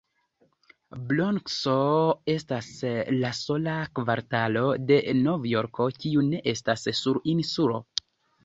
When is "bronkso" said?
1.09-1.75